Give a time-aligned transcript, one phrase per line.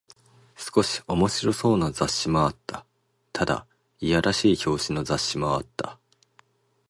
[0.57, 2.87] 少し面白そうな雑誌もあった。
[3.31, 3.67] ただ、
[3.99, 5.99] いやらしい表紙の雑誌もあった。